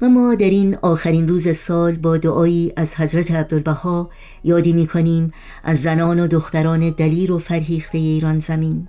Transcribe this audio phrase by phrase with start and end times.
[0.00, 4.10] و ما در این آخرین روز سال با دعایی از حضرت عبدالبها
[4.44, 5.32] یادی می کنیم
[5.64, 8.88] از زنان و دختران دلیر و فرهیخته ایران زمین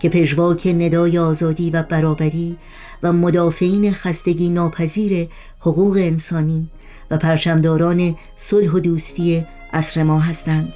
[0.00, 2.56] که پژواک ندای آزادی و برابری
[3.02, 5.28] و مدافعین خستگی ناپذیر
[5.60, 6.68] حقوق انسانی
[7.10, 10.74] و پرچمداران صلح و دوستی عصر ما هستند.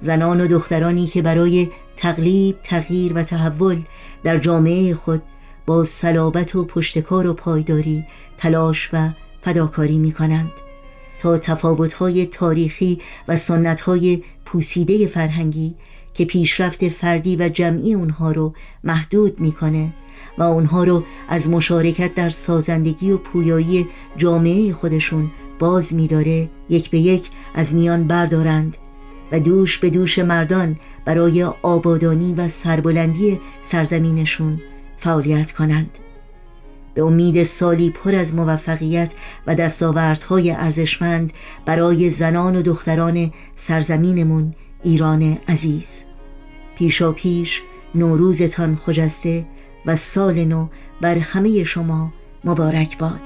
[0.00, 3.82] زنان و دخترانی که برای تقلیب، تغییر و تحول
[4.24, 5.22] در جامعه خود
[5.68, 8.04] با صلابت و پشتکار و پایداری
[8.38, 9.08] تلاش و
[9.42, 10.50] فداکاری می کنند
[11.18, 15.74] تا تفاوتهای تاریخی و سنتهای پوسیده فرهنگی
[16.14, 18.52] که پیشرفت فردی و جمعی اونها رو
[18.84, 19.92] محدود می‌کنه
[20.38, 26.98] و اونها رو از مشارکت در سازندگی و پویایی جامعه خودشون باز میداره یک به
[26.98, 28.76] یک از میان بردارند
[29.32, 34.60] و دوش به دوش مردان برای آبادانی و سربلندی سرزمینشون
[34.98, 35.98] فعالیت کنند.
[36.94, 39.14] به امید سالی پر از موفقیت
[39.46, 41.32] و دستاوردهای ارزشمند
[41.66, 46.04] برای زنان و دختران سرزمینمون ایران عزیز.
[46.78, 47.62] پیشا پیش
[47.94, 49.46] نوروزتان خجسته
[49.86, 50.68] و سال نو
[51.00, 52.12] بر همه شما
[52.44, 53.22] مبارک باد.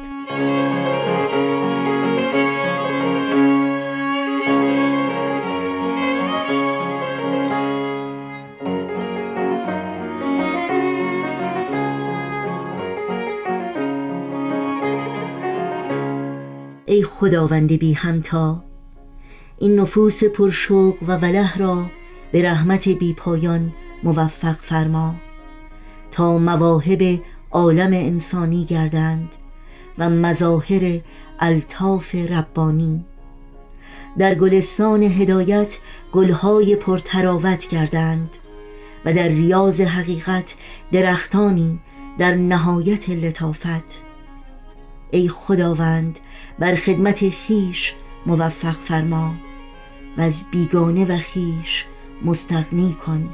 [16.93, 18.65] ای خداوند بی همتا.
[19.59, 21.87] این نفوس پرشوق و وله را
[22.33, 25.15] به رحمت بی پایان موفق فرما.
[26.11, 29.35] تا مواهب عالم انسانی گردند
[29.99, 31.01] و مظاهر
[31.41, 33.05] الطاف ربانی.
[34.19, 35.79] در گلستان هدایت
[36.13, 38.37] گلهای پرتراوت گردند
[39.05, 40.55] و در ریاض حقیقت
[40.93, 41.81] درختانی
[42.19, 44.12] در نهایت لطافت.
[45.15, 46.19] ای خداوند
[46.59, 47.95] بر خدمت خیش
[48.27, 49.35] موفق فرما
[50.19, 51.85] و از بیگانه و خیش
[52.25, 53.29] مستغنی کن.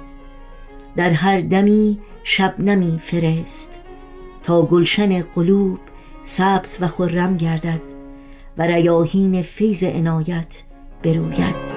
[0.96, 3.78] در هر دمی شبنمی فرست
[4.42, 5.78] تا گلشن قلوب
[6.24, 7.82] سبز و خرم گردد
[8.58, 10.62] و ریاهین فیض عنایت
[11.02, 11.67] بروید.